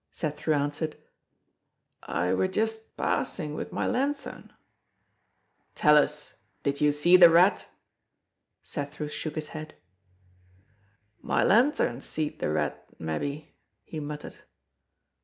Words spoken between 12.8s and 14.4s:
maybe!" he muttered.